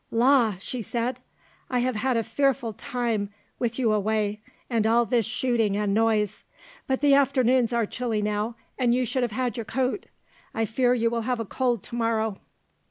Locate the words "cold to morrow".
11.45-12.39